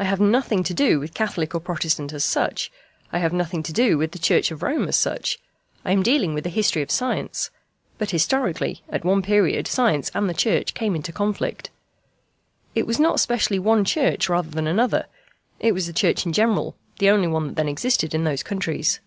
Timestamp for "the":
4.10-4.18, 6.42-6.50, 10.28-10.34, 15.86-15.92, 16.98-17.08